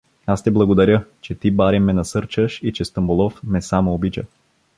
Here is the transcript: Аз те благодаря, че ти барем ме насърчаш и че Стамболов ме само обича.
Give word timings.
Аз 0.25 0.43
те 0.43 0.51
благодаря, 0.51 1.05
че 1.21 1.35
ти 1.35 1.51
барем 1.51 1.83
ме 1.83 1.93
насърчаш 1.93 2.59
и 2.63 2.73
че 2.73 2.85
Стамболов 2.85 3.43
ме 3.43 3.61
само 3.61 3.93
обича. 3.93 4.23